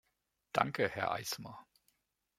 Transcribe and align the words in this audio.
Danke, 0.51 0.89
Herr 0.89 1.11
Eisma. 1.11 1.63